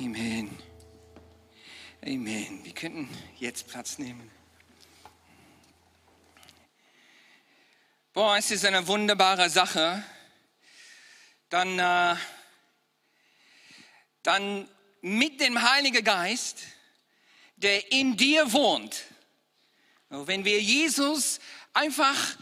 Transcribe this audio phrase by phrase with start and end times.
[0.00, 0.56] Amen.
[2.06, 2.64] Amen.
[2.64, 3.08] Wir könnten
[3.40, 4.30] jetzt Platz nehmen.
[8.12, 10.04] Boah, es ist eine wunderbare Sache.
[11.48, 12.14] Dann, äh,
[14.22, 14.68] dann
[15.00, 16.60] mit dem Heiligen Geist,
[17.56, 19.04] der in dir wohnt.
[20.10, 21.40] Wenn wir Jesus
[21.72, 22.36] einfach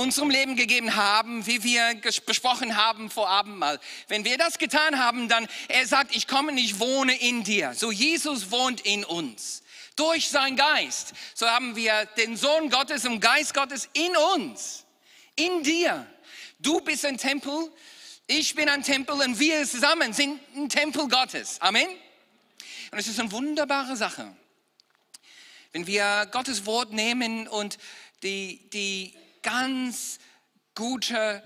[0.00, 3.78] unserem Leben gegeben haben, wie wir besprochen haben vor Abendmahl.
[4.08, 7.74] Wenn wir das getan haben, dann er sagt, ich komme ich wohne in dir.
[7.74, 9.62] So Jesus wohnt in uns.
[9.96, 11.12] Durch seinen Geist.
[11.34, 14.84] So haben wir den Sohn Gottes und Geist Gottes in uns.
[15.36, 16.06] In dir.
[16.58, 17.70] Du bist ein Tempel,
[18.26, 21.60] ich bin ein Tempel und wir zusammen sind ein Tempel Gottes.
[21.60, 21.88] Amen.
[22.90, 24.34] Und es ist eine wunderbare Sache.
[25.72, 27.76] Wenn wir Gottes Wort nehmen und
[28.22, 30.18] die, die ganz
[30.74, 31.42] gute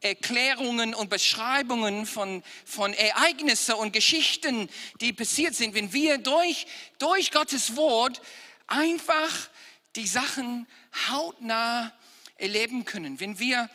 [0.00, 4.68] Erklärungen und Beschreibungen von, von Ereignissen und Geschichten,
[5.00, 6.66] die passiert sind, wenn wir durch,
[6.98, 8.20] durch Gottes Wort
[8.66, 9.48] einfach
[9.96, 10.66] die Sachen
[11.08, 11.90] hautnah
[12.36, 13.18] erleben können.
[13.18, 13.70] Wenn wir,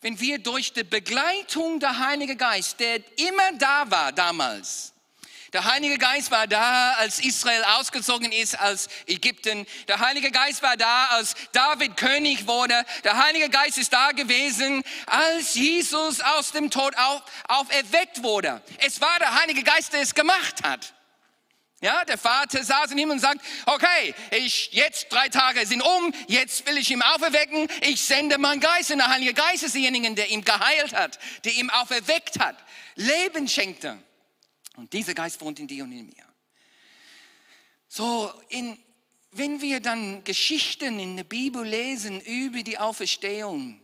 [0.00, 4.93] wenn wir durch die Begleitung der Heilige Geist, der immer da war damals,
[5.54, 9.66] der Heilige Geist war da, als Israel ausgezogen ist aus Ägypten.
[9.86, 12.84] Der Heilige Geist war da, als David König wurde.
[13.04, 18.60] Der Heilige Geist ist da gewesen, als Jesus aus dem Tod auf, auferweckt wurde.
[18.78, 20.92] Es war der Heilige Geist, der es gemacht hat.
[21.80, 26.12] Ja, der Vater saß in ihm und sagt, okay, ich, jetzt drei Tage sind um,
[26.26, 30.14] jetzt will ich ihn auferwecken, ich sende meinen Geist und der Heilige Geist ist derjenige,
[30.14, 32.56] der ihn geheilt hat, der ihn auferweckt hat,
[32.96, 34.02] Leben schenkte.
[34.76, 36.34] Und dieser Geist wohnt in dir und in mir.
[37.88, 38.76] So, in,
[39.30, 43.80] wenn wir dann Geschichten in der Bibel lesen über die Auferstehung,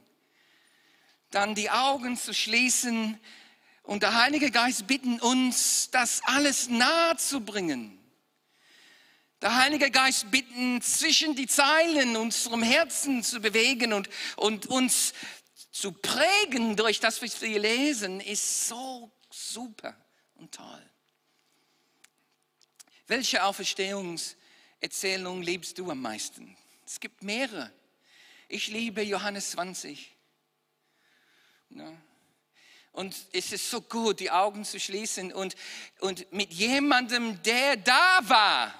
[1.30, 3.18] dann die Augen zu schließen
[3.84, 7.96] und der Heilige Geist bitten uns, das alles nahe zu bringen.
[9.40, 15.14] Der Heilige Geist bitten, zwischen die Zeilen unserem Herzen zu bewegen und, und uns
[15.70, 19.96] zu prägen durch das, was wir lesen, ist so super
[20.40, 20.90] und toll.
[23.06, 26.56] Welche Auferstehungserzählung liebst du am meisten?
[26.86, 27.72] Es gibt mehrere.
[28.48, 30.10] Ich liebe Johannes 20.
[31.70, 31.92] Ja.
[32.92, 35.54] Und es ist so gut, die Augen zu schließen und,
[36.00, 38.74] und mit jemandem, der da war,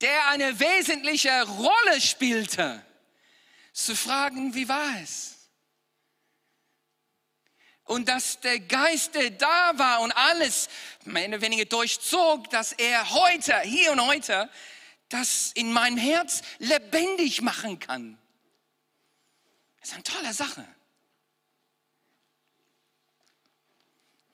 [0.00, 2.84] der eine wesentliche Rolle spielte,
[3.72, 5.39] zu fragen, wie war es?
[7.84, 10.68] Und dass der Geist, der da war und alles
[11.04, 14.48] mehr oder weniger durchzog, dass er heute, hier und heute,
[15.08, 18.16] das in mein Herz lebendig machen kann.
[19.80, 20.66] Das ist eine tolle Sache.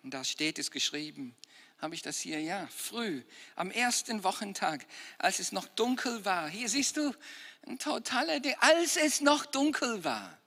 [0.02, 1.34] Und da steht es geschrieben,
[1.78, 3.22] habe ich das hier, ja, früh,
[3.54, 4.86] am ersten Wochentag,
[5.18, 6.48] als es noch dunkel war.
[6.48, 7.14] Hier siehst du,
[7.66, 10.38] ein totaler, als es noch dunkel war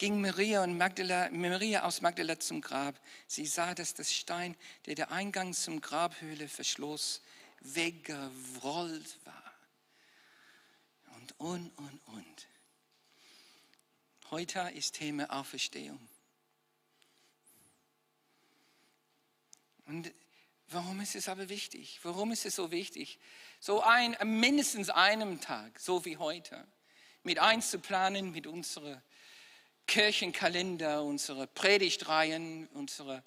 [0.00, 2.98] ging Maria, und Magdala, Maria aus Magdala zum Grab.
[3.26, 4.56] Sie sah, dass das Stein,
[4.86, 7.20] der der Eingang zum Grabhöhle verschloss,
[7.60, 9.54] weggerollt war.
[11.16, 12.48] Und, und, und, und.
[14.30, 16.00] Heute ist Thema Auferstehung.
[19.84, 20.10] Und
[20.68, 22.00] warum ist es aber wichtig?
[22.04, 23.18] Warum ist es so wichtig?
[23.58, 26.66] So ein, mindestens einem Tag, so wie heute,
[27.22, 29.02] mit einzuplanen mit unserer
[29.90, 33.24] Kirchenkalender, unsere Predigtreihen, unsere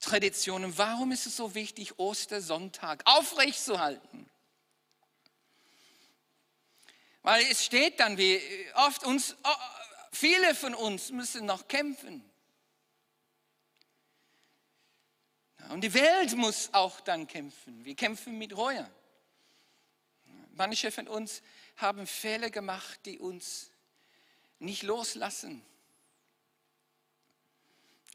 [0.00, 0.76] Traditionen.
[0.76, 4.28] Warum ist es so wichtig, Ostersonntag aufrechtzuerhalten?
[7.22, 8.38] Weil es steht dann, wie
[8.74, 9.48] oft uns, oh,
[10.12, 12.22] viele von uns müssen noch kämpfen.
[15.70, 17.82] Und die Welt muss auch dann kämpfen.
[17.86, 18.90] Wir kämpfen mit Reue.
[20.52, 21.40] Manche von uns
[21.78, 23.70] haben Fehler gemacht, die uns
[24.58, 25.64] nicht loslassen.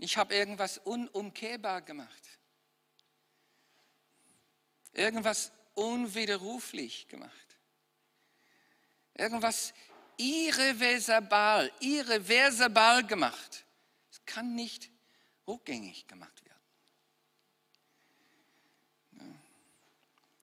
[0.04, 2.28] Ich habe irgendwas unumkehrbar gemacht.
[4.92, 7.58] Irgendwas unwiderruflich gemacht.
[9.14, 9.74] Irgendwas
[10.18, 13.64] irreversibel, irreversibel gemacht.
[14.12, 14.90] Es kann nicht
[15.48, 16.60] rückgängig gemacht werden.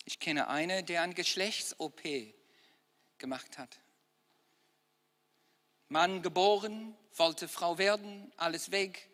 [0.06, 2.00] Ich kenne einen, der ein Geschlechts-OP
[3.18, 3.78] gemacht hat.
[5.88, 9.09] Mann geboren, wollte Frau werden, alles weg.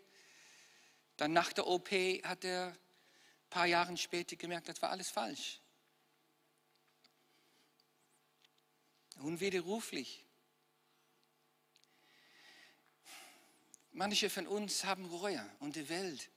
[1.16, 5.60] Dann nach der OP hat er ein paar Jahre später gemerkt, das war alles falsch.
[9.20, 10.24] Unwiderruflich.
[13.92, 16.28] Manche von uns haben Reue und die Welt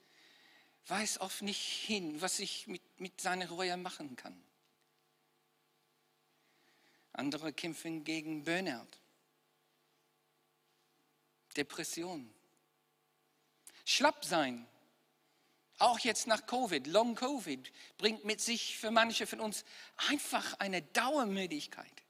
[0.86, 4.42] weiß oft nicht hin, was ich mit, mit seiner Reue machen kann.
[7.12, 8.88] Andere kämpfen gegen Burnout,
[11.54, 12.32] Depression,
[13.90, 14.68] Schlapp sein.
[15.78, 19.64] Auch jetzt nach Covid, Long Covid, bringt mit sich für manche von uns
[20.08, 22.02] einfach eine Dauermüdigkeit.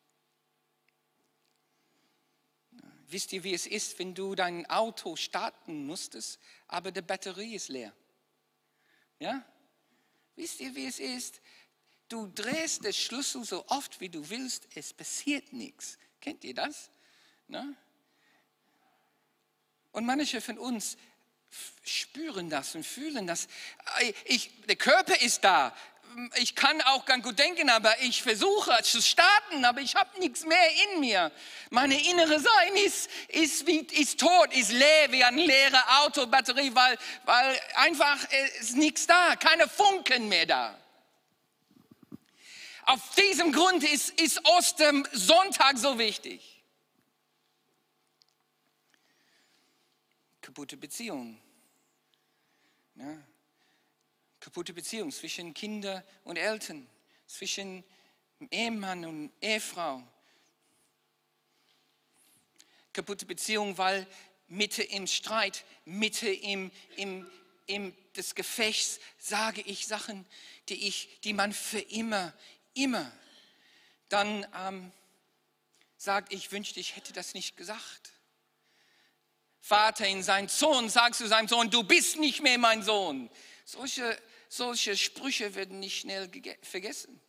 [3.06, 6.38] Wisst ihr, wie es ist, wenn du dein Auto starten musstest,
[6.68, 7.94] aber die Batterie ist leer?
[9.18, 9.42] Ja?
[10.36, 11.40] Wisst ihr, wie es ist?
[12.08, 15.96] Du drehst den Schlüssel so oft, wie du willst, es passiert nichts.
[16.20, 16.90] Kennt ihr das?
[17.48, 17.74] Na?
[19.92, 20.96] Und manche von uns
[21.85, 23.49] spüren das und fühlen das.
[24.25, 25.75] Ich, der Körper ist da,
[26.37, 30.44] ich kann auch ganz gut denken, aber ich versuche zu starten, aber ich habe nichts
[30.44, 31.31] mehr in mir.
[31.70, 36.99] Meine innere Sein ist, ist, wie, ist tot, ist leer wie eine leere Autobatterie, weil,
[37.25, 38.19] weil einfach
[38.61, 40.76] ist nichts da, keine Funken mehr da.
[42.87, 46.50] Auf diesem Grund ist, ist Ostersonntag so wichtig.
[50.50, 51.41] Kaputte Beziehungen.
[52.97, 53.23] Ja
[54.41, 56.88] kaputte Beziehung zwischen Kinder und Eltern,
[57.29, 57.85] zwischen
[58.50, 60.02] Ehemann und Ehefrau.
[62.93, 64.08] Kaputte Beziehung, weil
[64.49, 67.31] Mitte im Streit, Mitte im, im,
[67.67, 70.26] im des Gefechts sage ich Sachen,
[70.69, 72.35] die, ich, die man für immer,
[72.75, 73.12] immer
[74.08, 74.91] dann ähm,
[75.97, 78.11] sagt, ich wünschte, ich hätte das nicht gesagt.
[79.60, 83.30] Vater in seinen Sohn sagt zu seinem Sohn, du bist nicht mehr mein Sohn.
[83.64, 84.18] Solche
[84.50, 86.28] solche Sprüche werden nicht schnell
[86.62, 87.20] vergessen.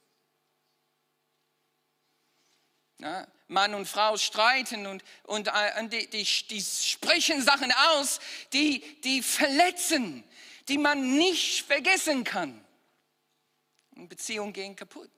[2.98, 8.20] Ja, Mann und Frau streiten und, und, äh, und die, die, die, sprechen Sachen aus,
[8.54, 10.24] die, die verletzen,
[10.68, 12.64] die man nicht vergessen kann.
[13.96, 15.10] Und Beziehungen gehen kaputt.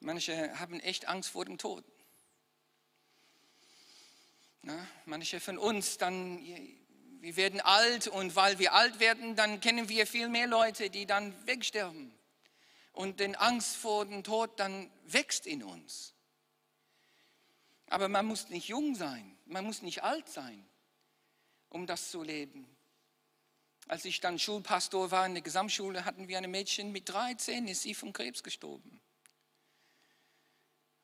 [0.00, 1.84] Manche haben echt Angst vor dem Tod.
[4.66, 6.44] Ja, manche von uns dann
[7.20, 11.06] wir werden alt und weil wir alt werden, dann kennen wir viel mehr Leute, die
[11.06, 12.12] dann wegsterben.
[12.92, 16.14] Und die Angst vor dem Tod dann wächst in uns.
[17.88, 20.64] Aber man muss nicht jung sein, man muss nicht alt sein,
[21.68, 22.66] um das zu leben.
[23.88, 27.82] Als ich dann Schulpastor war in der Gesamtschule, hatten wir ein Mädchen mit 13, ist
[27.82, 29.00] sie vom Krebs gestorben.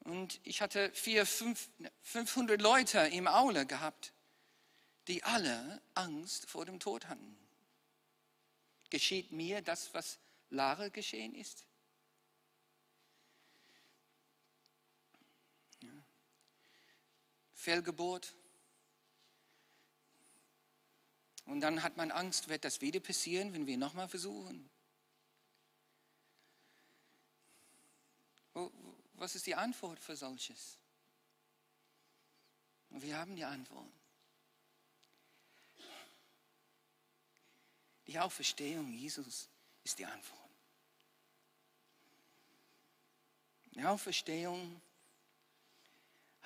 [0.04, 1.68] Und ich hatte vier, fünf,
[2.02, 4.12] 500 Leute im Aule gehabt
[5.08, 7.36] die alle Angst vor dem Tod hatten.
[8.90, 10.18] Geschieht mir das, was
[10.50, 11.64] Lara geschehen ist?
[15.80, 15.90] Ja.
[17.54, 18.34] Fehlgeburt.
[21.46, 24.70] Und dann hat man Angst, wird das wieder passieren, wenn wir nochmal versuchen?
[29.22, 30.76] Was ist die Antwort für solches?
[32.90, 33.86] wir haben die Antwort.
[38.08, 39.48] Die Auferstehung Jesus
[39.84, 40.50] ist die Antwort.
[43.76, 44.82] Die Auferstehung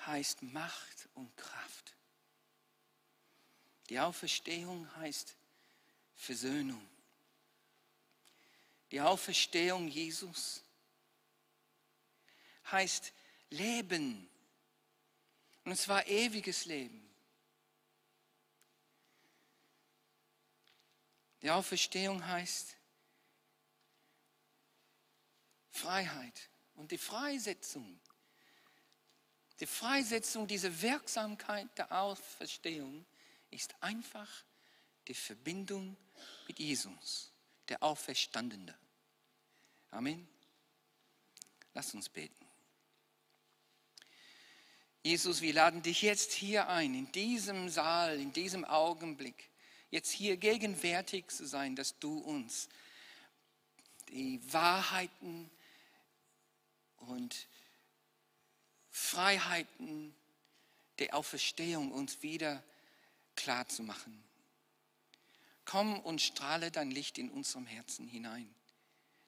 [0.05, 1.95] heißt Macht und Kraft.
[3.89, 5.35] Die Auferstehung heißt
[6.13, 6.87] Versöhnung.
[8.91, 10.61] Die Auferstehung Jesus
[12.71, 13.13] heißt
[13.49, 14.29] Leben.
[15.63, 17.03] Und zwar ewiges Leben.
[21.41, 22.75] Die Auferstehung heißt
[25.69, 27.99] Freiheit und die Freisetzung.
[29.59, 33.05] Die Freisetzung, diese Wirksamkeit der Auferstehung
[33.49, 34.29] ist einfach
[35.07, 35.95] die Verbindung
[36.47, 37.31] mit Jesus,
[37.69, 38.77] der Auferstandene.
[39.91, 40.27] Amen.
[41.73, 42.46] Lass uns beten.
[45.07, 49.49] Jesus, wir laden dich jetzt hier ein, in diesem Saal, in diesem Augenblick
[49.89, 52.67] jetzt hier gegenwärtig zu sein, dass du uns
[54.09, 55.49] die Wahrheiten
[56.97, 57.47] und
[58.89, 60.13] Freiheiten
[60.99, 62.61] der Auferstehung uns wieder
[63.37, 64.21] klar zu machen.
[65.63, 68.53] Komm und strahle dein Licht in unserem Herzen hinein.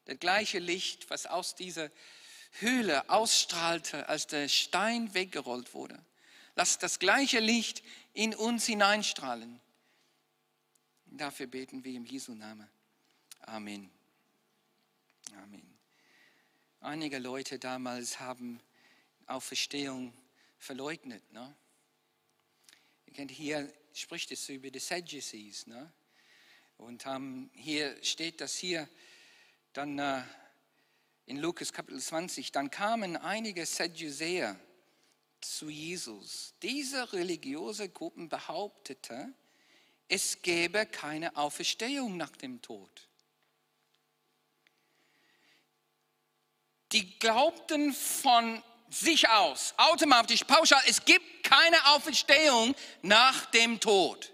[0.04, 1.90] Das gleiche Licht, was aus dieser
[2.52, 5.98] Höhle ausstrahlte, als der Stein weggerollt wurde.
[6.56, 9.62] Lass das gleiche Licht in uns hineinstrahlen
[11.12, 12.70] Dafür beten wir im Jesu Namen.
[13.42, 13.90] Amen.
[15.34, 15.78] Amen.
[16.82, 18.62] Einige Leute damals haben
[19.26, 20.14] Auferstehung
[20.60, 21.24] verleugnet.
[21.32, 21.56] Ne?
[23.08, 25.66] Ihr kennt hier spricht es über die Sadducees.
[25.66, 25.92] Ne?
[26.78, 28.88] Und ähm, hier steht das hier
[29.74, 30.22] dann äh,
[31.30, 32.52] in Lukas Kapitel 20.
[32.52, 34.60] Dann kamen einige Sadduzäer
[35.40, 36.56] zu Jesus.
[36.64, 39.32] Diese religiöse Gruppen behauptete,
[40.08, 42.90] es gäbe keine Auferstehung nach dem Tod.
[46.92, 54.32] Die glaubten von sich aus, automatisch, pauschal, es gibt keine Auferstehung nach dem Tod.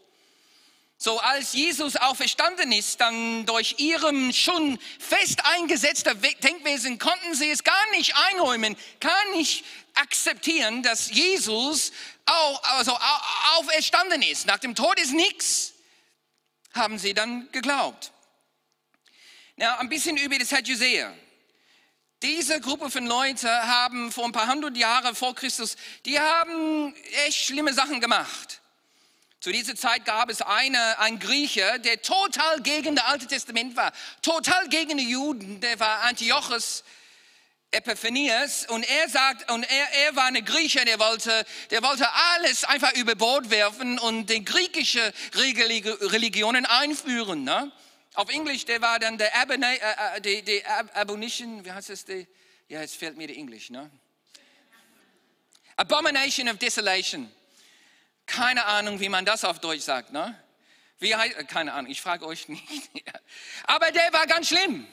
[0.98, 7.64] So als Jesus auferstanden ist, dann durch ihrem schon fest eingesetzter Denkwesen konnten sie es
[7.64, 11.92] gar nicht einräumen, gar nicht akzeptieren, dass Jesus
[12.26, 12.98] auch, also
[13.58, 14.46] auferstanden ist.
[14.46, 15.74] Nach dem Tod ist nichts,
[16.74, 18.12] haben sie dann geglaubt.
[19.58, 21.14] Na, ein bisschen über die Sadduzäer.
[22.22, 25.76] Diese Gruppe von Leuten haben vor ein paar hundert Jahren vor Christus,
[26.06, 28.62] die haben echt schlimme Sachen gemacht.
[29.46, 33.94] Zu dieser Zeit gab es eine, einen Grieche, der total gegen das Alte Testament war,
[34.24, 36.84] total gegen die Juden, der war Antiochus
[37.70, 42.64] Epiphanius und er sagt, und er, er war ein Grieche, der wollte, der wollte alles
[42.64, 47.44] einfach über Bord werfen und die griechische Religionen einführen.
[47.44, 47.72] Ne?
[48.16, 52.08] Auf Englisch, der war dann der Abona, äh, äh wie heißt?
[52.08, 52.28] Die,
[52.68, 53.92] ja, jetzt fällt mir der Englisch, ne?
[55.76, 57.32] Abomination of Desolation.
[58.26, 60.40] Keine Ahnung, wie man das auf Deutsch sagt, ne?
[61.00, 62.64] Wie heißt, äh, keine Ahnung, ich frage euch nicht.
[63.66, 64.88] Aber der war ganz schlimm.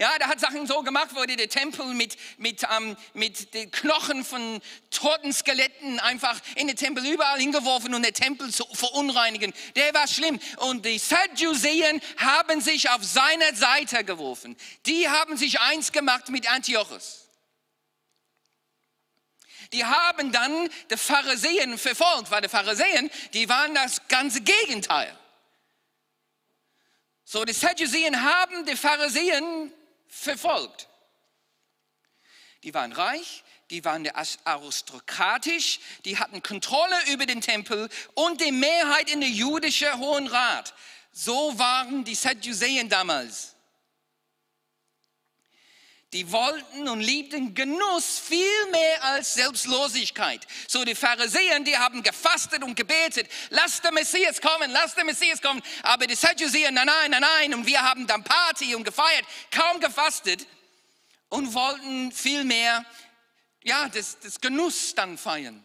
[0.00, 4.24] Ja, der hat Sachen so gemacht, wurde der Tempel mit, mit, ähm, mit den Knochen
[4.24, 4.60] von
[4.92, 9.52] toten Skeletten einfach in den Tempel überall hingeworfen und den Tempel zu verunreinigen.
[9.74, 10.38] Der war schlimm.
[10.58, 14.56] Und die Sadduzäen haben sich auf seine Seite geworfen.
[14.86, 17.27] Die haben sich eins gemacht mit Antiochus.
[19.72, 25.16] Die haben dann die Pharisäen verfolgt, weil die Pharisäen, die waren das ganze Gegenteil.
[27.24, 29.70] So, die Sadduzäen haben die Pharisäen
[30.08, 30.88] verfolgt.
[32.62, 34.08] Die waren reich, die waren
[34.44, 40.72] aristokratisch, die hatten Kontrolle über den Tempel und die Mehrheit in der jüdischen Hohen Rat.
[41.12, 43.54] So waren die Sadduzäen damals.
[46.14, 50.46] Die wollten und liebten Genuss viel mehr als Selbstlosigkeit.
[50.66, 55.42] So die Pharisäer, die haben gefastet und gebetet, lass der Messias kommen, lass der Messias
[55.42, 55.62] kommen.
[55.82, 57.54] Aber die Sadduzäer, nein, nein, nein, nein.
[57.54, 60.46] Und wir haben dann Party und gefeiert, kaum gefastet
[61.28, 62.86] und wollten viel mehr,
[63.62, 65.62] ja, das, das Genuss dann feiern.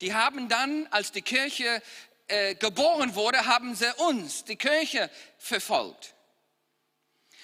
[0.00, 1.82] Die haben dann, als die Kirche
[2.28, 6.14] äh, geboren wurde, haben sie uns, die Kirche, verfolgt.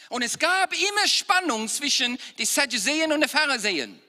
[0.09, 4.01] Und es gab immer Spannung zwischen den Sadduzäen und den Pharisäern.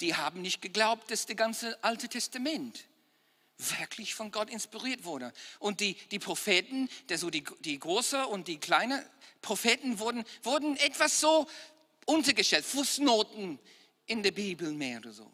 [0.00, 2.86] Die haben nicht geglaubt, dass das ganze Alte Testament
[3.58, 5.32] wirklich von Gott inspiriert wurde.
[5.58, 9.08] Und die, die Propheten, der so die, die große und die kleine
[9.42, 11.46] Propheten wurden, wurden etwas so
[12.06, 13.58] untergestellt, Fußnoten
[14.06, 15.30] in der Bibel mehr oder so.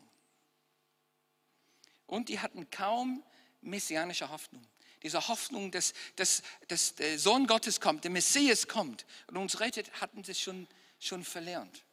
[2.07, 3.23] Und die hatten kaum
[3.63, 4.67] messianische Hoffnung
[5.07, 10.01] diese Hoffnung, dass, dass, dass der Sohn Gottes kommt, der Messias kommt und uns rettet,
[10.01, 10.67] hatten sie schon,
[10.99, 11.85] schon verlernt.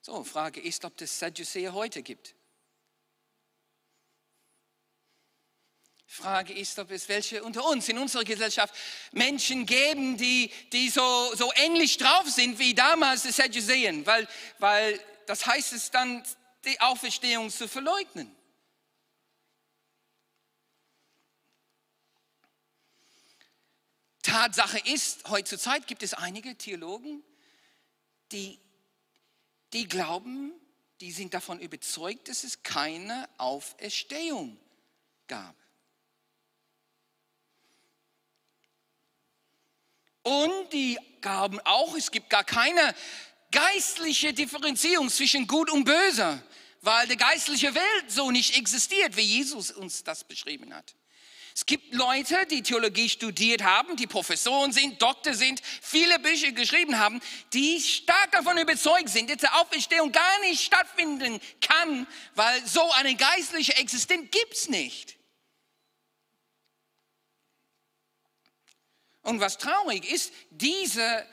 [0.00, 2.36] So, Frage ist, ob es Sadduzäer heute gibt.
[6.06, 8.72] Frage ist, ob es welche unter uns in unserer Gesellschaft
[9.10, 14.28] Menschen geben, die, die so, so ähnlich drauf sind wie damals die Sadduzäen, weil,
[14.60, 16.22] weil das heißt es dann,
[16.64, 18.37] die Auferstehung zu verleugnen.
[24.28, 27.22] Tatsache ist, heutzutage gibt es einige Theologen,
[28.30, 28.60] die,
[29.72, 30.52] die glauben,
[31.00, 34.58] die sind davon überzeugt, dass es keine Auferstehung
[35.28, 35.56] gab.
[40.22, 42.94] Und die glauben auch, es gibt gar keine
[43.50, 46.42] geistliche Differenzierung zwischen Gut und Böse,
[46.82, 50.94] weil die geistliche Welt so nicht existiert, wie Jesus uns das beschrieben hat.
[51.58, 57.00] Es gibt Leute, die Theologie studiert haben, die Professoren sind, Doktor sind, viele Bücher geschrieben
[57.00, 57.20] haben,
[57.52, 63.16] die stark davon überzeugt sind, dass die Auferstehung gar nicht stattfinden kann, weil so eine
[63.16, 65.16] geistliche Existenz gibt es nicht.
[69.22, 71.26] Und was traurig ist, diese,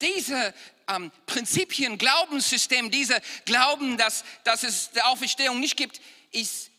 [0.00, 0.52] diese
[0.88, 6.00] ähm, Prinzipien, Glaubenssystem, diese Glauben, dass, dass es die Auferstehung nicht gibt,
[6.32, 6.72] ist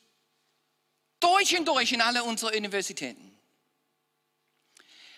[1.20, 3.38] durch und durch in alle unsere Universitäten.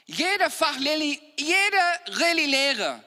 [0.06, 3.04] Jeder Fachlehrer, jeder Rallye-Lehrer,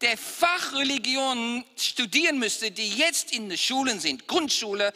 [0.00, 4.92] der Fachreligion studieren müsste, die jetzt in den Schulen sind, Grundschule,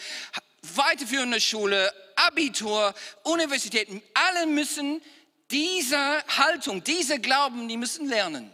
[0.75, 5.01] weiterführende Schule, Abitur, Universitäten, alle müssen
[5.51, 8.53] diese Haltung, diese Glauben, die müssen lernen.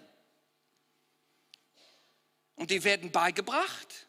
[2.57, 4.07] Und die werden beigebracht,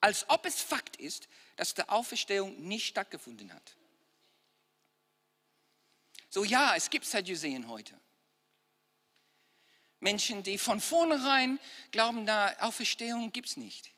[0.00, 1.28] als ob es Fakt ist,
[1.62, 3.76] dass die Auferstehung nicht stattgefunden hat.
[6.28, 7.96] So ja, es gibt Sadduzäen heute.
[10.00, 11.60] Menschen, die von vornherein
[11.92, 13.92] glauben, da Auferstehung gibt es nicht.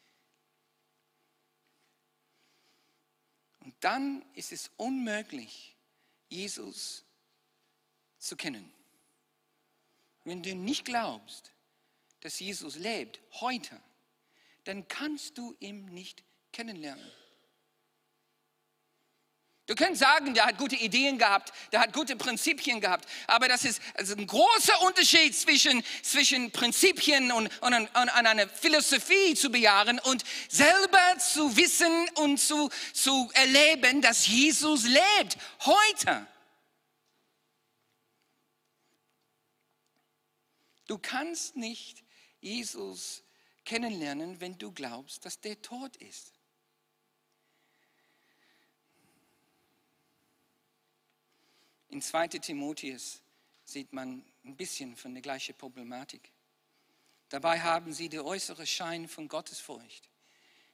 [3.60, 5.74] Und dann ist es unmöglich,
[6.28, 7.02] Jesus
[8.18, 8.70] zu kennen.
[10.24, 11.50] Wenn du nicht glaubst,
[12.20, 13.80] dass Jesus lebt heute,
[14.64, 17.23] dann kannst du ihn nicht kennenlernen.
[19.66, 23.64] Du könntest sagen, der hat gute Ideen gehabt, der hat gute Prinzipien gehabt, aber das
[23.64, 29.50] ist also ein großer Unterschied zwischen, zwischen Prinzipien und, und, und, und eine Philosophie zu
[29.50, 36.26] bejahen und selber zu wissen und zu, zu erleben, dass Jesus lebt, heute.
[40.86, 42.04] Du kannst nicht
[42.40, 43.22] Jesus
[43.64, 46.34] kennenlernen, wenn du glaubst, dass der tot ist.
[51.94, 53.20] In 2 Timotheus
[53.64, 56.32] sieht man ein bisschen von der gleichen Problematik.
[57.28, 60.08] Dabei haben sie den äußeren Schein von Gottesfurcht,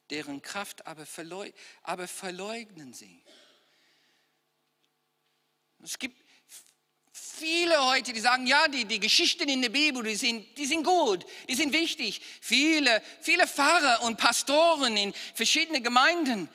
[0.09, 3.23] deren Kraft aber, verleug aber verleugnen sie.
[5.83, 6.25] Es gibt
[7.13, 10.85] viele heute, die sagen, ja, die, die Geschichten in der Bibel, die sind, die sind
[10.85, 12.23] gut, die sind wichtig.
[12.41, 16.49] Viele, viele Pfarrer und Pastoren in verschiedenen Gemeinden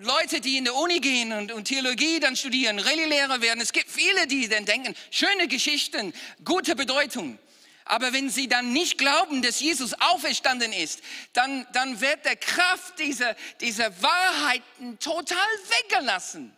[0.00, 3.60] Leute, die in der Uni gehen und, und Theologie dann studieren, Rallye-Lehrer werden.
[3.60, 7.38] Es gibt viele, die dann denken, schöne Geschichten, gute Bedeutung.
[7.84, 12.98] Aber wenn sie dann nicht glauben, dass Jesus auferstanden ist, dann, dann wird der Kraft
[12.98, 16.56] dieser, dieser Wahrheiten total weggelassen.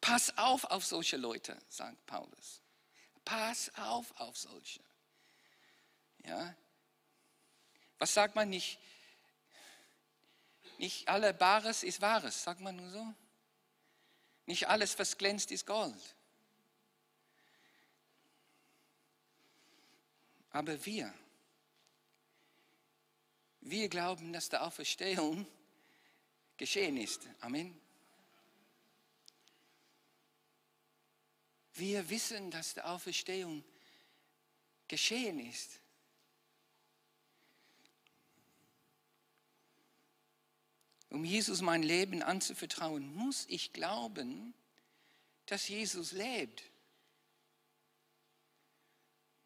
[0.00, 2.60] Pass auf auf solche Leute, sagt Paulus.
[3.24, 4.80] Pass auf auf solche.
[6.24, 6.54] Ja,
[8.02, 8.80] was sagt man nicht?
[10.82, 13.14] Nicht alle Bares ist Wahres, sagt man nur so.
[14.46, 16.16] Nicht alles, was glänzt, ist Gold.
[20.50, 21.14] Aber wir,
[23.60, 25.46] wir glauben, dass die Auferstehung
[26.56, 27.28] geschehen ist.
[27.42, 27.80] Amen.
[31.74, 33.64] Wir wissen, dass die Auferstehung
[34.88, 35.78] geschehen ist.
[41.12, 44.54] Um Jesus mein Leben anzuvertrauen, muss ich glauben,
[45.46, 46.62] dass Jesus lebt.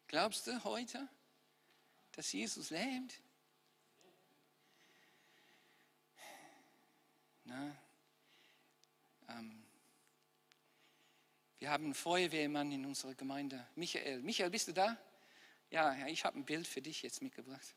[0.07, 1.09] Glaubst du heute,
[2.13, 3.19] dass Jesus lebt?
[7.43, 7.75] Na,
[9.29, 9.63] ähm,
[11.59, 14.21] wir haben einen Feuerwehrmann in unserer Gemeinde, Michael.
[14.21, 14.97] Michael, bist du da?
[15.69, 17.75] Ja, ja ich habe ein Bild für dich jetzt mitgebracht.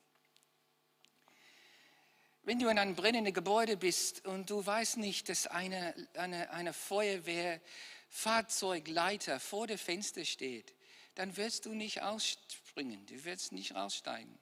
[2.50, 6.72] Wenn du in einem brennenden Gebäude bist und du weißt nicht, dass eine, eine, eine
[6.72, 10.74] Feuerwehrfahrzeugleiter vor dem Fenster steht,
[11.14, 14.36] dann wirst du nicht ausspringen, du wirst nicht raussteigen.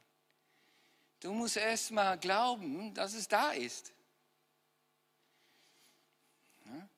[1.21, 3.93] Du musst erst mal glauben, dass es da ist.
[6.65, 6.89] Ja?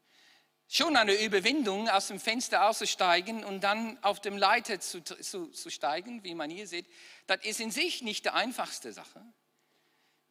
[0.68, 5.70] Schon eine Überwindung, aus dem Fenster auszusteigen und dann auf dem Leiter zu, zu, zu
[5.70, 6.86] steigen, wie man hier sieht,
[7.26, 9.26] das ist in sich nicht die einfachste Sache.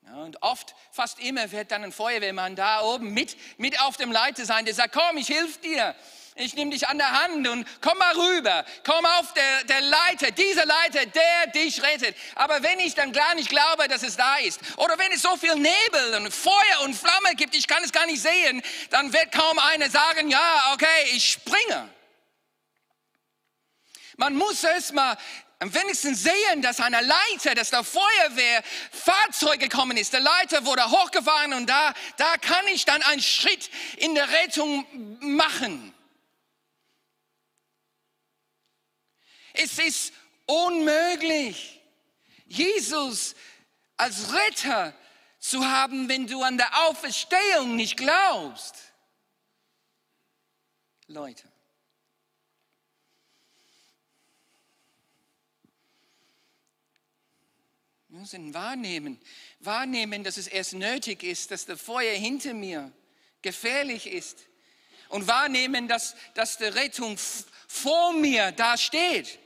[0.05, 4.11] Ja, und oft, fast immer, wird dann ein Feuerwehrmann da oben mit, mit auf dem
[4.11, 5.95] Leiter sein, der sagt, komm, ich hilf dir.
[6.35, 8.65] Ich nehme dich an der Hand und komm mal rüber.
[8.85, 12.15] Komm auf der, der Leiter, dieser Leiter, der dich rettet.
[12.35, 15.35] Aber wenn ich dann gar nicht glaube, dass es da ist, oder wenn es so
[15.35, 19.33] viel Nebel und Feuer und Flamme gibt, ich kann es gar nicht sehen, dann wird
[19.33, 21.89] kaum einer sagen, ja, okay, ich springe.
[24.15, 25.17] Man muss erst mal
[25.59, 30.13] am wenigsten sehen, dass eine Leiter, dass der Feuerwehr Fahrzeug gekommen ist.
[30.13, 34.85] Der Leiter wurde hochgefahren und da, da kann ich dann einen Schritt in der Rettung
[35.19, 35.93] machen.
[39.53, 40.13] Es ist
[40.45, 41.81] unmöglich,
[42.45, 43.35] Jesus
[43.97, 44.93] als Retter
[45.39, 48.75] zu haben, wenn du an der Auferstehung nicht glaubst.
[51.07, 51.51] Leute,
[58.19, 59.19] müssen wahrnehmen,
[59.59, 62.91] wahrnehmen, dass es erst nötig ist, dass der Feuer hinter mir
[63.41, 64.45] gefährlich ist.
[65.09, 67.17] und wahrnehmen, dass, dass die Rettung
[67.67, 69.39] vor mir da steht.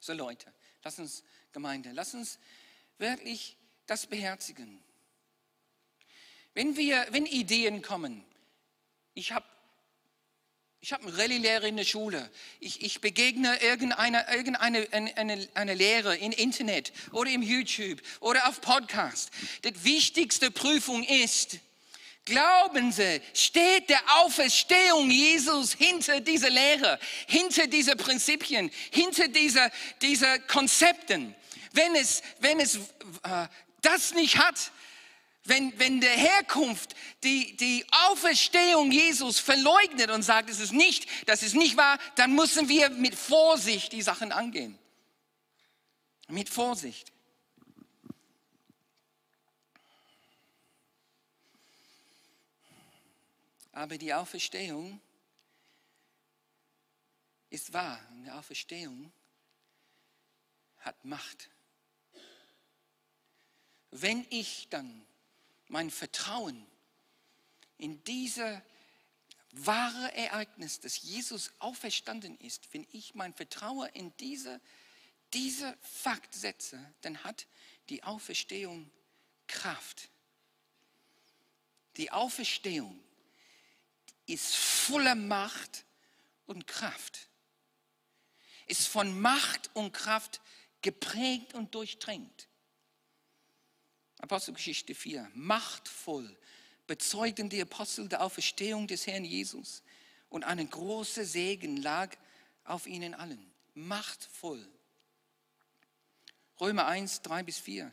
[0.00, 2.40] So Leute, lass uns Gemeinde, lass uns
[2.98, 3.56] wirklich
[3.86, 4.82] das beherzigen.
[6.54, 8.24] Wenn wir, wenn Ideen kommen,
[9.14, 9.46] ich habe
[10.84, 12.30] ich habe einen Rallye-Lehrer in der Schule.
[12.60, 18.46] Ich, ich begegne irgendeine, irgendeine eine, eine, eine Lehre im Internet oder im YouTube oder
[18.46, 19.30] auf Podcast.
[19.64, 21.56] Die wichtigste Prüfung ist,
[22.26, 29.70] glauben Sie, steht der Auferstehung Jesus hinter dieser Lehre, hinter diese Prinzipien, hinter dieser
[30.02, 31.34] diese Konzepten?
[31.72, 32.76] Wenn es, wenn es
[33.22, 33.48] äh,
[33.80, 34.70] das nicht hat,
[35.44, 41.42] wenn, wenn der Herkunft die, die Auferstehung Jesus verleugnet und sagt, es ist nicht, das
[41.42, 44.78] ist nicht wahr, dann müssen wir mit Vorsicht die Sachen angehen.
[46.28, 47.12] Mit Vorsicht.
[53.72, 55.00] Aber die Auferstehung
[57.50, 58.00] ist wahr.
[58.12, 59.12] Und die Auferstehung
[60.78, 61.50] hat Macht.
[63.90, 65.04] Wenn ich dann
[65.68, 66.66] mein Vertrauen
[67.78, 68.62] in diese
[69.52, 74.60] wahre Ereignis, dass Jesus auferstanden ist, wenn ich mein Vertrauen in diese,
[75.32, 77.46] diese Fakt setze, dann hat
[77.88, 78.90] die Auferstehung
[79.46, 80.08] Kraft.
[81.96, 82.98] Die Auferstehung
[84.26, 85.84] ist voller Macht
[86.46, 87.28] und Kraft.
[88.66, 90.40] Ist von Macht und Kraft
[90.80, 92.48] geprägt und durchdrängt.
[94.20, 95.30] Apostelgeschichte 4.
[95.34, 96.36] Machtvoll
[96.86, 99.82] bezeugten die Apostel der Auferstehung des Herrn Jesus
[100.28, 102.16] und ein großer Segen lag
[102.64, 103.52] auf ihnen allen.
[103.74, 104.66] Machtvoll.
[106.60, 107.92] Römer 1, 3 bis 4.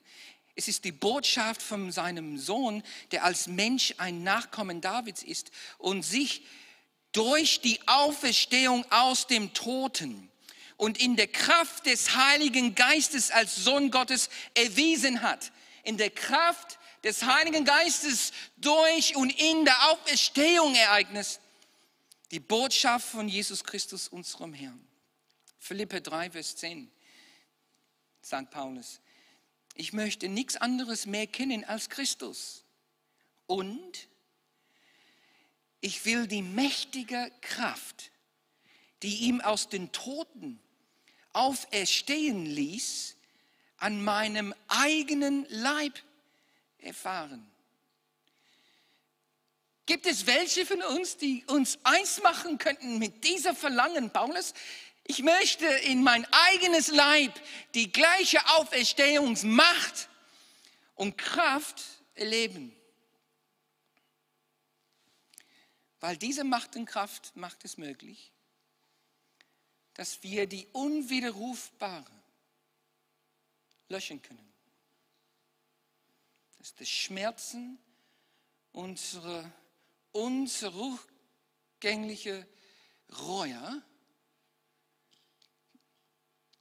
[0.55, 6.03] Es ist die Botschaft von seinem Sohn, der als Mensch ein Nachkommen Davids ist und
[6.03, 6.45] sich
[7.13, 10.29] durch die Auferstehung aus dem Toten
[10.77, 15.51] und in der Kraft des Heiligen Geistes als Sohn Gottes erwiesen hat
[15.83, 21.39] in der Kraft des Heiligen Geistes durch und in der Auferstehung Ereignis
[22.31, 24.87] die Botschaft von Jesus Christus, unserem Herrn.
[25.59, 26.89] Philippe 3, Vers 10,
[28.21, 29.01] sagt Paulus,
[29.75, 32.63] ich möchte nichts anderes mehr kennen als Christus.
[33.47, 34.07] Und
[35.81, 38.11] ich will die mächtige Kraft,
[39.03, 40.59] die ihm aus den Toten
[41.33, 43.17] auferstehen ließ,
[43.81, 45.99] an meinem eigenen Leib
[46.77, 47.45] erfahren.
[49.87, 54.53] Gibt es welche von uns, die uns eins machen könnten mit dieser Verlangen, Paulus?
[55.03, 57.33] Ich möchte in mein eigenes Leib
[57.73, 60.09] die gleiche Auferstehungsmacht
[60.93, 61.81] und Kraft
[62.13, 62.75] erleben.
[65.99, 68.31] Weil diese Macht und Kraft macht es möglich,
[69.95, 72.20] dass wir die unwiderrufbare
[73.91, 74.53] löschen können.
[76.57, 77.79] Dass die Schmerzen
[78.71, 79.51] unsere
[80.11, 82.47] unzurückgängliche
[83.09, 83.83] Reue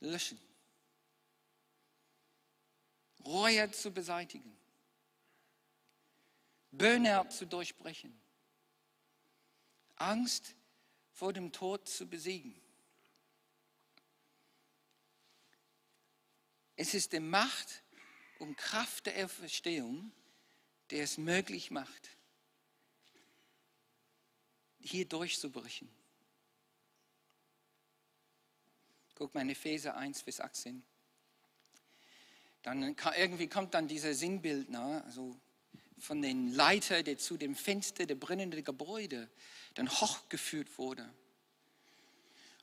[0.00, 0.40] löschen.
[3.24, 4.56] Reue zu beseitigen.
[6.72, 8.20] Burnout zu durchbrechen.
[9.96, 10.54] Angst
[11.12, 12.60] vor dem Tod zu besiegen.
[16.82, 17.82] Es ist die Macht
[18.38, 20.12] und Kraft der Auferstehung,
[20.88, 22.08] der es möglich macht,
[24.78, 25.90] hier durchzubrechen.
[29.14, 30.82] Guck mal in Epheser 1 bis 18.
[32.62, 35.38] Dann irgendwie kommt dann dieser Sinnbildner, also
[35.98, 39.30] von den Leiter, der zu dem Fenster der brennenden Gebäude
[39.74, 41.12] dann hochgeführt wurde.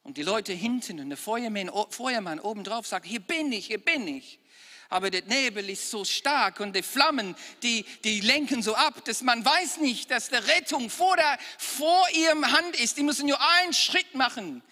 [0.08, 4.08] Und die Leute hinten und der Feuermann, Feuermann obendrauf sagt, hier bin ich, hier bin
[4.08, 4.40] ich.
[4.88, 9.22] Aber der Nebel ist so stark und die Flammen, die, die lenken so ab, dass
[9.22, 12.96] man weiß nicht, dass die Rettung vor, der, vor ihrem Hand ist.
[12.96, 14.64] Die müssen nur einen Schritt machen.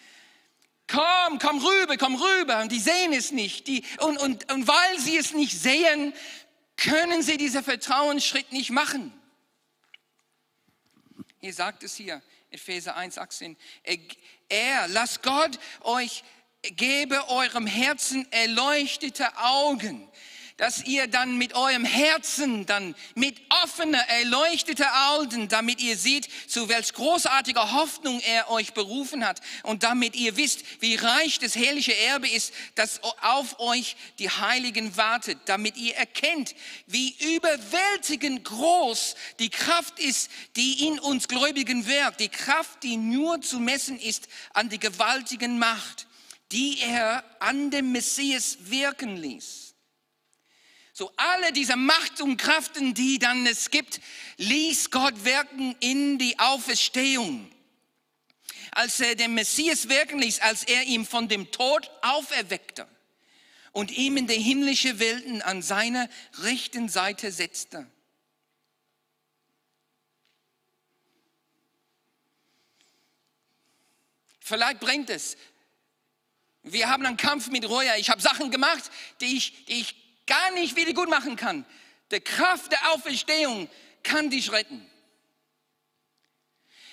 [0.87, 2.61] Komm, komm rüber, komm rüber.
[2.61, 3.67] Und die sehen es nicht.
[3.67, 6.13] Die, und, und, und weil sie es nicht sehen,
[6.77, 9.11] können sie diesen Vertrauensschritt nicht machen.
[11.41, 12.21] Hier sagt es hier,
[12.51, 13.57] Epheser 1, 18.
[14.49, 16.23] Er, lasst Gott euch
[16.71, 20.08] gebe eurem Herzen erleuchtete Augen,
[20.57, 26.69] dass ihr dann mit eurem Herzen, dann mit offener, erleuchteter Augen, damit ihr seht, zu
[26.69, 31.97] welch großartiger Hoffnung er euch berufen hat und damit ihr wisst, wie reich das herrliche
[31.97, 36.55] Erbe ist, das auf euch die Heiligen wartet, damit ihr erkennt,
[36.87, 43.41] wie überwältigend groß die Kraft ist, die in uns Gläubigen wirkt, die Kraft, die nur
[43.41, 46.07] zu messen ist an die gewaltigen Macht,
[46.53, 49.64] die er an dem Messias wirken ließ.
[50.97, 53.99] So alle diese Macht und Kraften, die dann es gibt,
[54.38, 57.51] ließ Gott wirken in die Auferstehung.
[58.71, 62.88] Als er den Messias wirken ließ, als er ihn von dem Tod auferweckte
[63.73, 66.08] und ihm in die himmlische Welten an seiner
[66.43, 67.86] rechten Seite setzte.
[74.39, 75.36] Vielleicht bringt es.
[76.63, 77.97] Wir haben einen Kampf mit Reue.
[77.97, 81.65] Ich habe Sachen gemacht, die ich, die ich gar nicht wieder gut machen kann.
[82.11, 83.69] Die Kraft der Auferstehung
[84.03, 84.89] kann dich retten.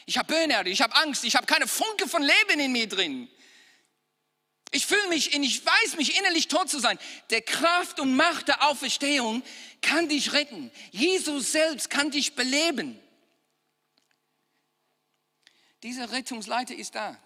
[0.06, 3.28] Ich habe Burnout, ich habe Angst, ich habe keine Funke von Leben in mir drin.
[4.74, 6.98] Ich fühle mich, ich weiß mich innerlich tot zu sein.
[7.30, 9.42] Der Kraft und Macht der Auferstehung
[9.82, 10.70] kann dich retten.
[10.90, 12.98] Jesus selbst kann dich beleben.
[15.82, 17.18] Dieser Rettungsleiter ist da.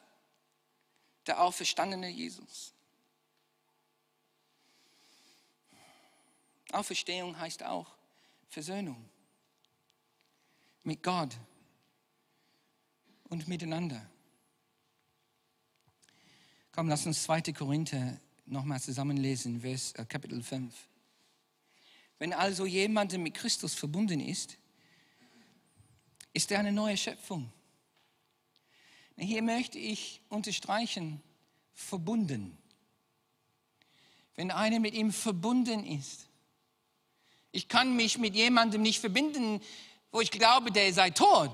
[1.27, 2.76] Der auferstandene Jesus.
[6.73, 7.95] Auferstehung heißt auch
[8.49, 9.09] Versöhnung
[10.83, 11.37] mit Gott
[13.25, 14.09] und miteinander.
[16.73, 17.53] Komm, lass uns 2.
[17.53, 20.73] Korinther nochmal zusammenlesen, Vers, äh, Kapitel 5.
[22.19, 24.57] Wenn also jemand mit Christus verbunden ist,
[26.33, 27.51] ist er eine neue Schöpfung.
[29.17, 31.23] Hier möchte ich unterstreichen,
[31.73, 32.57] verbunden.
[34.35, 36.29] Wenn einer mit ihm verbunden ist,
[37.57, 39.63] ich kann mich mit jemandem nicht verbinden,
[40.13, 41.53] wo ich glaube, der sei tot.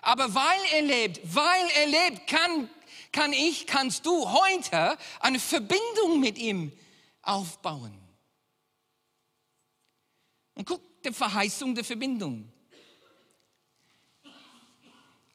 [0.00, 2.70] Aber weil er lebt, weil er lebt, kann,
[3.12, 6.72] kann ich, kannst du heute eine Verbindung mit ihm
[7.20, 8.00] aufbauen.
[10.54, 12.50] Und guck die Verheißung der Verbindung.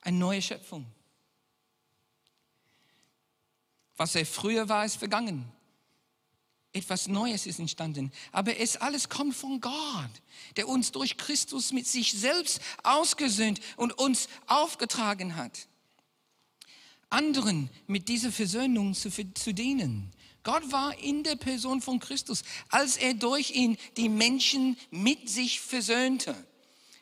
[0.02, 0.92] Eine neue Schöpfung.
[3.96, 5.53] Was er früher war, ist vergangen.
[6.74, 8.12] Etwas Neues ist entstanden.
[8.32, 10.10] Aber es alles kommt von Gott,
[10.58, 15.68] der uns durch Christus mit sich selbst ausgesöhnt und uns aufgetragen hat.
[17.10, 20.12] Anderen mit dieser Versöhnung zu, zu dienen.
[20.42, 25.62] Gott war in der Person von Christus, als er durch ihn die Menschen mit sich
[25.62, 26.36] versöhnte.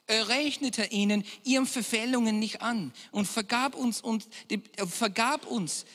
[0.06, 5.86] Er rechnete ihnen ihren Verfehlungen nicht an und vergab uns und die, vergab uns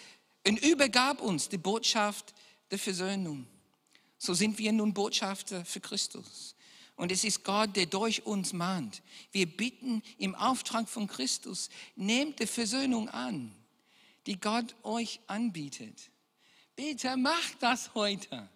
[0.46, 2.32] und übergab uns die Botschaft
[2.70, 3.46] der Versöhnung.
[4.18, 6.55] So sind wir nun Botschafter für Christus.
[6.96, 9.02] Und es ist Gott, der durch uns mahnt.
[9.31, 13.55] Wir bitten im Auftrag von Christus, nehmt die Versöhnung an,
[14.26, 16.11] die Gott euch anbietet.
[16.74, 18.48] Bitte macht das heute.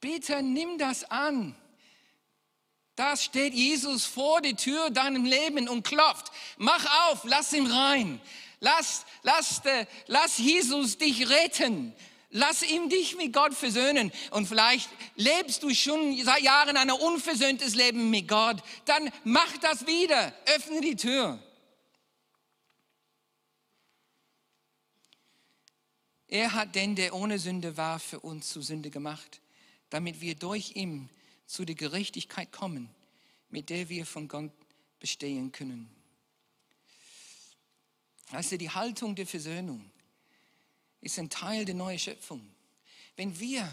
[0.00, 1.56] Bitte nimm das an.
[2.96, 6.32] Da steht Jesus vor der Tür deinem Leben und klopft.
[6.56, 8.20] Mach auf, lass ihn rein.
[8.58, 9.62] Lass, lass,
[10.08, 11.94] lass Jesus dich retten.
[12.30, 14.12] Lass ihm dich mit Gott versöhnen.
[14.30, 18.62] Und vielleicht lebst du schon seit Jahren ein unversöhntes Leben mit Gott.
[18.84, 20.34] Dann mach das wieder.
[20.46, 21.42] Öffne die Tür.
[26.30, 29.40] Er hat den, der ohne Sünde war, für uns zu Sünde gemacht,
[29.88, 31.08] damit wir durch ihn
[31.46, 32.90] zu der Gerechtigkeit kommen,
[33.48, 34.52] mit der wir von Gott
[35.00, 35.88] bestehen können.
[38.30, 39.90] Also die Haltung der Versöhnung
[41.00, 42.46] ist ein Teil der neuen Schöpfung.
[43.16, 43.70] Wenn wir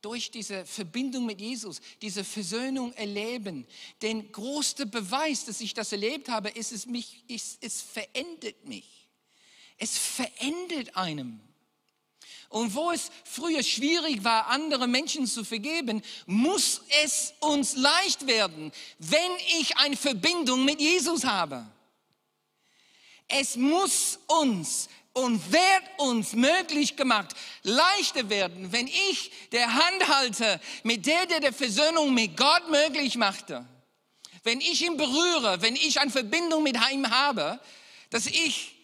[0.00, 3.66] durch diese Verbindung mit Jesus, diese Versöhnung erleben,
[4.00, 9.08] den größten Beweis, dass ich das erlebt habe, ist es mich, ist, es verändert mich.
[9.76, 11.40] Es verändert einem.
[12.48, 18.72] Und wo es früher schwierig war, andere Menschen zu vergeben, muss es uns leicht werden,
[18.98, 21.66] wenn ich eine Verbindung mit Jesus habe.
[23.28, 30.60] Es muss uns und wird uns möglich gemacht, leichter werden, wenn ich der Hand halte,
[30.84, 33.66] mit der der der Versöhnung mit Gott möglich machte.
[34.44, 37.60] Wenn ich ihn berühre, wenn ich eine Verbindung mit ihm habe,
[38.10, 38.78] dass ich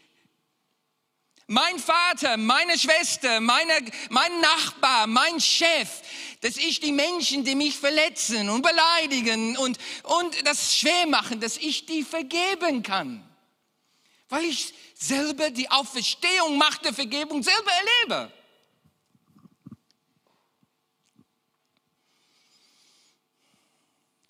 [1.46, 3.72] mein Vater, meine Schwester, meine,
[4.08, 6.00] mein Nachbar, mein Chef,
[6.40, 11.58] dass ich die Menschen, die mich verletzen und beleidigen und, und das schwer machen, dass
[11.58, 13.22] ich die vergeben kann.
[14.30, 14.72] Weil ich
[15.06, 18.32] selber die Auferstehung macht der Vergebung selber erlebe.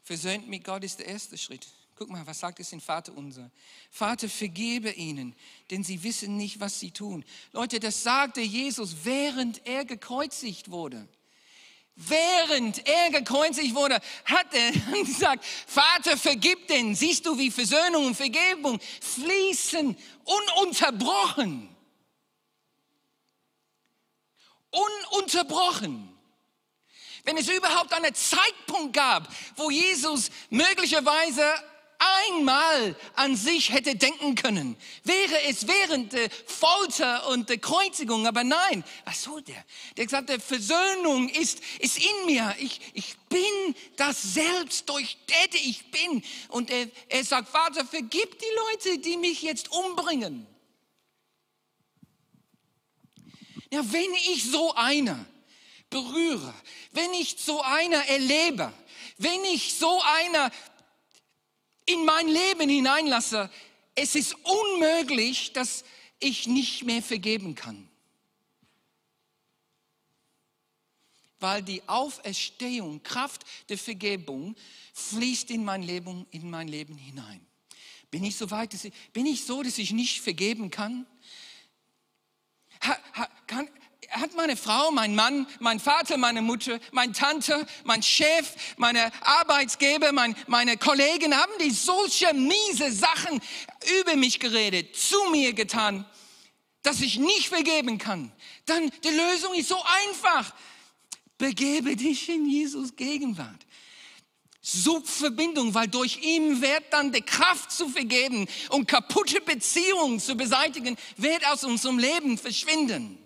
[0.02, 1.66] Versöhnt mit Gott ist der erste Schritt.
[1.96, 3.50] Guck mal, was sagt es in Vater unser?
[3.90, 5.34] Vater, vergebe ihnen,
[5.70, 7.24] denn sie wissen nicht, was sie tun.
[7.52, 11.08] Leute, das sagte Jesus, während er gekreuzigt wurde.
[11.96, 14.72] Während er gekreuzigt wurde, hat er
[15.04, 16.94] gesagt, Vater, vergib denn.
[16.94, 21.68] Siehst du, wie Versöhnung und Vergebung fließen ununterbrochen.
[24.70, 26.10] Ununterbrochen.
[27.22, 31.42] Wenn es überhaupt einen Zeitpunkt gab, wo Jesus möglicherweise
[32.28, 38.26] einmal an sich hätte denken können, wäre es während der Folter und der Kreuzigung.
[38.26, 39.64] Aber nein, was soll der?
[39.96, 42.54] Der gesagt, der Versöhnung ist, ist in mir.
[42.58, 46.22] Ich, ich bin das selbst, durch der ich bin.
[46.48, 50.46] Und er, er sagt, Vater, vergib die Leute, die mich jetzt umbringen.
[53.70, 55.26] Ja, wenn ich so einer
[55.90, 56.54] berühre,
[56.92, 58.72] wenn ich so einer erlebe,
[59.18, 60.50] wenn ich so einer
[61.86, 63.50] in mein Leben hineinlasse,
[63.94, 65.84] es ist unmöglich, dass
[66.18, 67.88] ich nicht mehr vergeben kann.
[71.38, 74.56] Weil die Auferstehung, Kraft der Vergebung
[74.94, 77.44] fließt in mein Leben, in mein Leben hinein.
[78.10, 81.06] Bin ich so weit, dass ich, bin ich so, dass ich nicht vergeben kann?
[82.82, 83.68] Ha, ha, kann
[84.14, 90.12] hat meine Frau, mein Mann, mein Vater, meine Mutter, meine Tante, mein Chef, meine Arbeitsgeber,
[90.12, 93.40] mein, meine Kollegen, haben die solche miese Sachen
[94.00, 96.06] über mich geredet, zu mir getan,
[96.82, 98.30] dass ich nicht vergeben kann.
[98.66, 100.54] Dann die Lösung ist so einfach.
[101.36, 103.66] Begebe dich in Jesus Gegenwart.
[104.60, 110.36] Such Verbindung, weil durch ihn wird dann die Kraft zu vergeben und kaputte Beziehungen zu
[110.36, 113.23] beseitigen, wird aus unserem Leben verschwinden.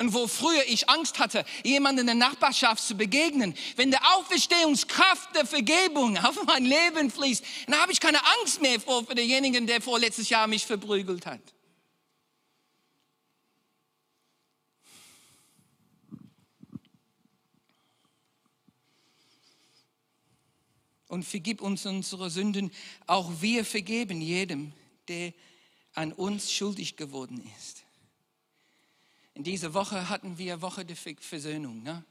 [0.00, 5.36] Und wo früher ich Angst hatte, jemanden in der Nachbarschaft zu begegnen, wenn der Auferstehungskraft
[5.36, 9.66] der Vergebung auf mein Leben fließt, dann habe ich keine Angst mehr vor für denjenigen,
[9.66, 11.42] der vor letztes Jahr mich verprügelt hat.
[21.08, 22.72] Und vergib uns unsere Sünden,
[23.06, 24.72] auch wir vergeben jedem,
[25.08, 25.34] der
[25.92, 27.79] an uns schuldig geworden ist.
[29.40, 31.82] In dieser Woche hatten wir Woche der Versöhnung.
[31.82, 32.04] Ne?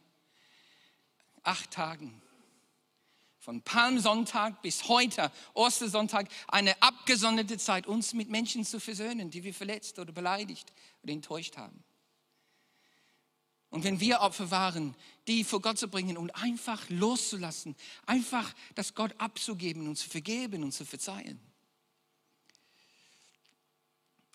[1.44, 2.24] Acht Tagen.
[3.38, 9.54] Von Palmsonntag bis heute, Ostersonntag, eine abgesonderte Zeit, uns mit Menschen zu versöhnen, die wir
[9.54, 11.84] verletzt oder beleidigt oder enttäuscht haben.
[13.70, 14.96] Und wenn wir Opfer waren,
[15.28, 17.76] die vor Gott zu bringen und einfach loszulassen,
[18.08, 21.40] einfach das Gott abzugeben und zu vergeben und zu verzeihen.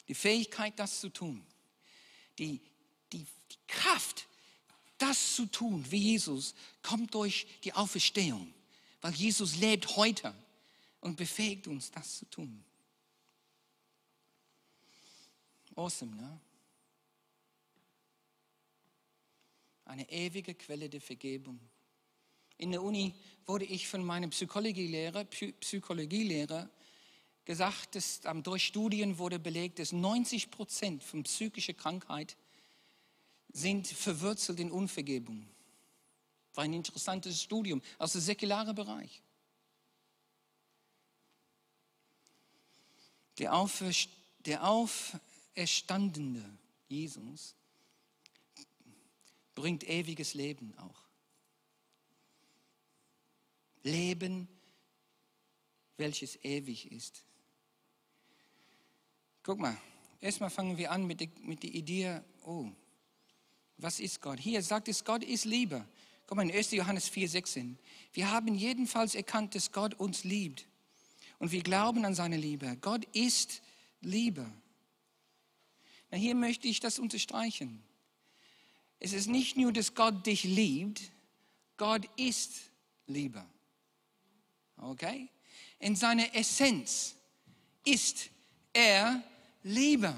[0.06, 1.44] Die Fähigkeit, das zu tun,
[2.38, 2.60] die
[3.66, 4.26] Kraft,
[4.98, 8.52] das zu tun wie Jesus, kommt durch die Auferstehung,
[9.00, 10.34] weil Jesus lebt heute
[11.00, 12.64] und befähigt uns, das zu tun.
[15.76, 16.40] Awesome, ne?
[19.86, 21.60] Eine ewige Quelle der Vergebung.
[22.56, 26.70] In der Uni wurde ich von meinem Psychologielehrer, Psychologielehrer
[27.44, 32.36] gesagt, dass durch Studien wurde belegt, dass 90 Prozent von psychischer Krankheit
[33.54, 35.48] sind verwurzelt in Unvergebung.
[36.54, 39.22] War ein interessantes Studium aus dem säkularen Bereich.
[43.38, 47.54] Der, Auferst der auferstandene Jesus
[49.54, 51.02] bringt ewiges Leben auch.
[53.82, 54.48] Leben,
[55.96, 57.22] welches ewig ist.
[59.42, 59.76] Guck mal,
[60.20, 62.70] erstmal fangen wir an mit der, mit der Idee, oh,
[63.76, 64.38] was ist Gott?
[64.38, 65.86] Hier sagt es, Gott ist Liebe.
[66.26, 66.70] Komm mal in 1.
[66.72, 67.78] Johannes 4, 16.
[68.12, 70.66] Wir haben jedenfalls erkannt, dass Gott uns liebt.
[71.38, 72.76] Und wir glauben an seine Liebe.
[72.80, 73.62] Gott ist
[74.00, 74.50] Liebe.
[76.10, 77.82] Na, hier möchte ich das unterstreichen.
[79.00, 81.02] Es ist nicht nur, dass Gott dich liebt,
[81.76, 82.52] Gott ist
[83.06, 83.44] Liebe.
[84.76, 85.28] Okay?
[85.78, 87.14] In seiner Essenz
[87.84, 88.30] ist
[88.72, 89.22] er
[89.62, 90.14] Liebe.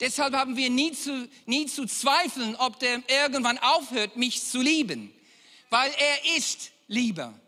[0.00, 5.12] Deshalb haben wir nie zu, nie zu zweifeln, ob der irgendwann aufhört, mich zu lieben,
[5.68, 7.38] weil er ist Liebe.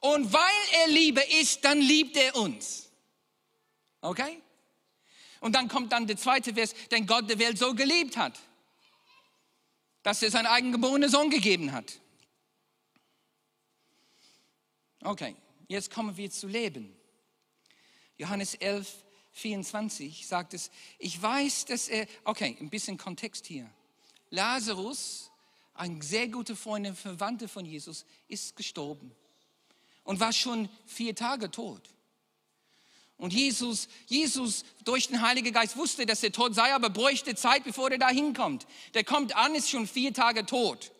[0.00, 2.90] Und weil er Liebe ist, dann liebt er uns.
[4.00, 4.42] Okay?
[5.40, 8.38] Und dann kommt dann der zweite Vers, denn Gott der Welt so geliebt hat,
[10.02, 12.00] dass er seinen eigengeborenen Sohn gegeben hat.
[15.02, 15.36] Okay,
[15.68, 16.96] jetzt kommen wir zu Leben.
[18.16, 19.05] Johannes 11,
[19.36, 23.70] 24 sagt es, ich weiß, dass er, okay, ein bisschen Kontext hier.
[24.30, 25.30] Lazarus
[25.74, 29.12] ein sehr guter Freund, ein Verwandter von Jesus, ist gestorben
[30.04, 31.82] und war schon vier Tage tot.
[33.18, 37.64] Und Jesus, Jesus durch den Heiligen Geist wusste, dass er tot sei, aber bräuchte Zeit,
[37.64, 38.66] bevor er da hinkommt.
[38.94, 40.92] Der kommt an, ist schon vier Tage tot.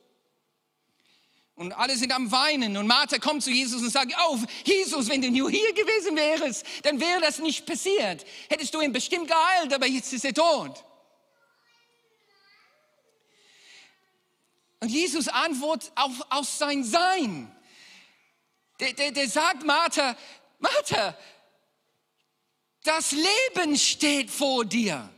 [1.56, 2.76] Und alle sind am Weinen.
[2.76, 6.64] Und Martha kommt zu Jesus und sagt, oh, Jesus, wenn du nur hier gewesen wärst,
[6.82, 8.26] dann wäre das nicht passiert.
[8.48, 10.84] Hättest du ihn bestimmt geheilt, aber jetzt ist er tot.
[14.80, 17.50] Und Jesus antwortet auf, auf sein Sein.
[18.78, 20.14] Der, der, der sagt Martha,
[20.58, 21.16] Martha,
[22.84, 25.08] das Leben steht vor dir.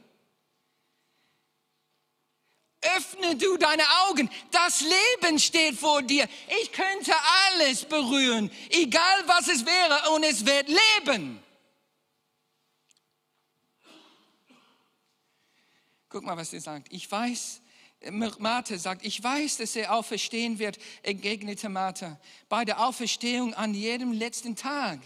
[2.80, 4.30] Öffne du deine Augen.
[4.52, 6.28] Das Leben steht vor dir.
[6.62, 7.12] Ich könnte
[7.46, 11.42] alles berühren, egal was es wäre, und es wird leben.
[16.08, 16.88] Guck mal, was er sagt.
[16.90, 17.60] Ich weiß,
[18.38, 22.18] Martha sagt, ich weiß, dass er auferstehen wird, entgegnete Martha,
[22.48, 25.00] bei der Auferstehung an jedem letzten Tag.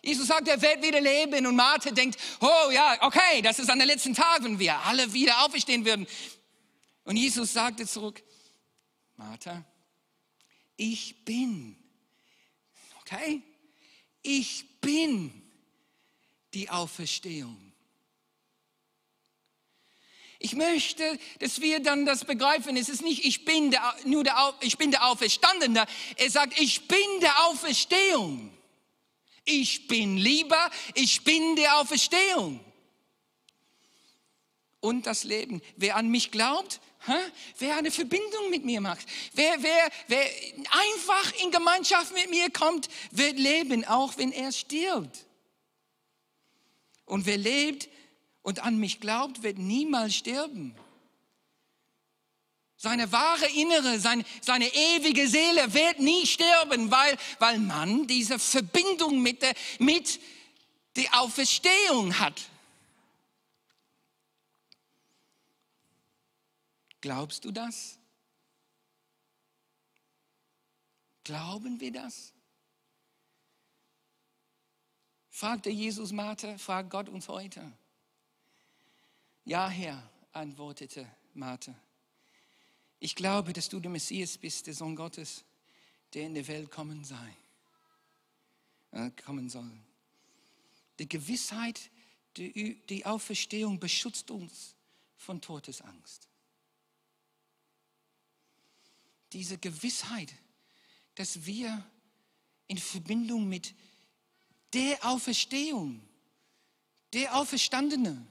[0.00, 3.78] Jesus sagt, er wird wieder leben und Martha denkt, oh ja, okay, das ist an
[3.78, 6.06] der letzten Tag, wenn wir alle wieder auferstehen würden.
[7.06, 8.22] Und Jesus sagte zurück,
[9.16, 9.64] Martha,
[10.76, 11.76] ich bin,
[13.00, 13.40] okay,
[14.22, 15.30] ich bin
[16.52, 17.72] die Auferstehung.
[20.40, 22.76] Ich möchte, dass wir dann das begreifen.
[22.76, 25.86] Es ist nicht, ich bin der, nur der, ich bin der Auferstandene.
[26.16, 28.52] Er sagt, ich bin der Auferstehung.
[29.44, 32.60] Ich bin lieber, ich bin der Auferstehung.
[34.80, 35.62] Und das Leben.
[35.76, 36.80] Wer an mich glaubt?
[37.58, 40.24] Wer eine Verbindung mit mir macht, wer, wer, wer
[40.70, 45.26] einfach in Gemeinschaft mit mir kommt, wird leben, auch wenn er stirbt.
[47.04, 47.88] Und wer lebt
[48.42, 50.74] und an mich glaubt, wird niemals sterben.
[52.76, 59.22] Seine wahre Innere, seine, seine ewige Seele wird nie sterben, weil, weil man diese Verbindung
[59.22, 60.20] mit der, mit
[60.96, 62.42] der Auferstehung hat.
[67.00, 67.98] Glaubst du das?
[71.24, 72.32] Glauben wir das?
[75.30, 77.72] Fragte Jesus Martha, fragt Gott uns heute.
[79.44, 81.74] Ja, Herr, antwortete Martha.
[83.00, 85.44] Ich glaube, dass du der Messias bist, der Sohn Gottes,
[86.14, 87.36] der in der Welt kommen sei,
[88.92, 89.70] äh, kommen soll.
[90.98, 91.90] Die Gewissheit,
[92.36, 94.74] die, die Auferstehung beschützt uns
[95.16, 96.25] von Todesangst.
[99.36, 100.32] Diese Gewissheit,
[101.14, 101.84] dass wir
[102.68, 103.74] in Verbindung mit
[104.72, 106.00] der Auferstehung,
[107.12, 108.26] der Auferstandene,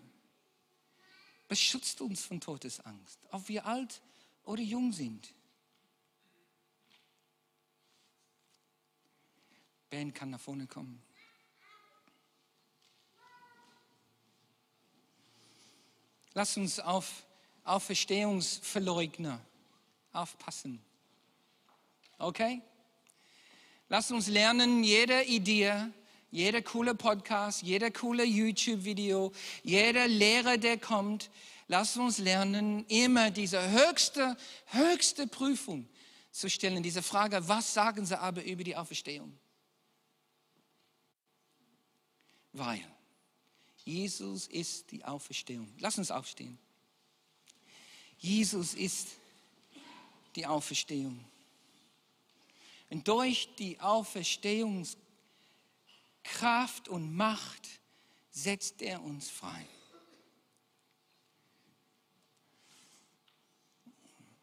[1.48, 4.02] beschützt uns von Todesangst, ob wir alt
[4.46, 5.32] oder jung sind.
[9.92, 11.04] Ben kann nach vorne kommen.
[16.34, 17.28] Lass uns auf
[17.64, 19.40] Auferstehungsverleugner
[20.12, 20.84] aufpassen.
[22.18, 22.62] Okay?
[23.90, 25.74] Lass uns lernen, jede Idee,
[26.32, 29.32] jeder coole Podcast, jeder coole YouTube-Video,
[29.64, 31.30] jeder Lehrer, der kommt,
[31.68, 34.38] Lass uns lernen, immer diese höchste,
[34.68, 35.88] höchste Prüfung
[36.32, 39.36] zu stellen, diese Frage, was sagen sie aber über die Auferstehung?
[42.54, 42.86] Weil
[43.84, 45.74] Jesus ist die Auferstehung.
[45.80, 46.58] Lass uns aufstehen.
[48.18, 49.10] Jesus ist
[50.36, 51.20] die Auferstehung.
[52.90, 54.98] Und durch die Auferstehungskraft
[56.88, 57.68] und Macht
[58.32, 59.66] setzt er uns frei.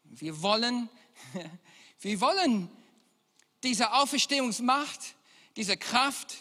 [0.05, 0.89] Wir wollen,
[2.01, 2.69] wir wollen
[3.63, 5.15] diese Auferstehungsmacht,
[5.55, 6.35] diese Kraft,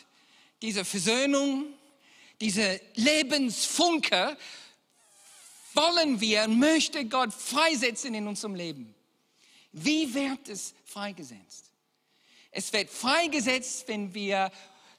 [0.61, 1.67] diese Versöhnung,
[2.41, 4.37] diese Lebensfunke
[5.75, 8.95] wollen wir, möchte Gott freisetzen in unserem Leben.
[9.73, 11.72] Wie wird es freigesetzt?
[12.53, 14.53] Es wird freigesetzt, wenn wir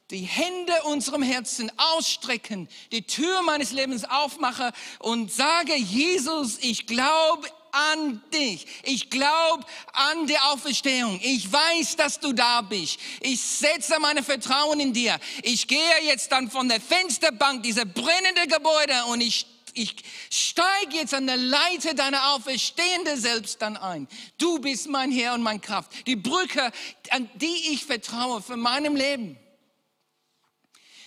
[0.10, 7.48] die Hände unserem Herzen ausstrecken, die Tür meines Lebens aufmache und sage, Jesus, ich glaube
[7.72, 8.68] an dich.
[8.84, 11.20] Ich glaube an die Auferstehung.
[11.24, 13.00] Ich weiß, dass du da bist.
[13.22, 15.20] Ich setze meine Vertrauen in dir.
[15.42, 19.96] Ich gehe jetzt dann von der Fensterbank, dieser brennende Gebäude und ich ich
[20.30, 24.08] steige jetzt an der Leiter deiner auferstehende Selbst dann ein.
[24.38, 26.08] Du bist mein Herr und mein Kraft.
[26.08, 26.72] Die Brücke,
[27.10, 29.38] an die ich vertraue für meinem Leben.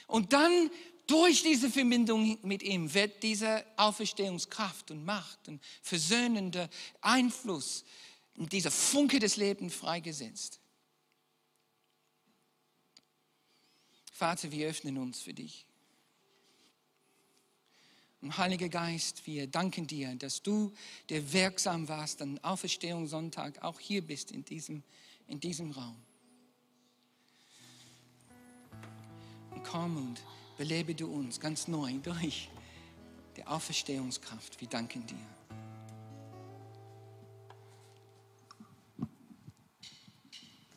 [0.07, 0.71] Und dann
[1.07, 6.69] durch diese Verbindung mit ihm wird diese Auferstehungskraft und Macht und versöhnende
[7.01, 7.85] Einfluss
[8.35, 10.61] dieser Funke des Lebens freigesetzt.
[14.13, 15.67] Vater, wir öffnen uns für dich.
[18.27, 20.73] Und Heiliger Geist, wir danken dir, dass du,
[21.11, 24.83] der wirksam warst an Auferstehungssonntag, auch hier bist in diesem,
[25.29, 25.95] in diesem Raum.
[29.53, 30.21] Und komm und
[30.59, 32.49] belebe du uns ganz neu durch
[33.37, 34.61] die Auferstehungskraft.
[34.61, 35.36] Wir danken dir.